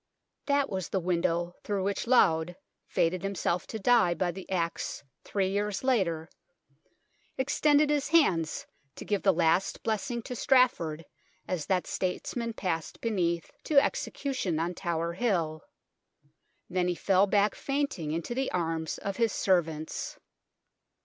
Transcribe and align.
That 0.47 0.67
was 0.67 0.89
the 0.89 0.99
window 0.99 1.53
through 1.63 1.83
which 1.83 2.07
Laud, 2.07 2.55
fated 2.87 3.21
himself 3.21 3.67
to 3.67 3.77
die 3.77 4.15
by 4.15 4.31
the 4.31 4.49
axe 4.49 5.03
three 5.23 5.49
years 5.49 5.83
later, 5.83 6.27
extended 7.37 7.91
his 7.91 8.07
hands 8.07 8.65
to 8.95 9.05
give 9.05 9.21
the 9.21 9.31
last 9.31 9.83
blessing 9.83 10.23
to 10.23 10.33
Straff 10.33 10.79
ord 10.79 11.05
as 11.47 11.67
that 11.67 11.85
statesman 11.85 12.53
passed 12.53 12.99
beneath 12.99 13.51
to 13.65 13.75
execu 13.75 14.35
tion 14.35 14.59
on 14.59 14.73
Tower 14.73 15.13
Hill. 15.13 15.61
Then 16.67 16.87
he 16.87 16.95
fell 16.95 17.27
back 17.27 17.53
fainting 17.53 18.09
into 18.11 18.33
the 18.33 18.51
arms 18.51 18.97
of 18.97 19.17
his 19.17 19.31
servants. 19.31 20.17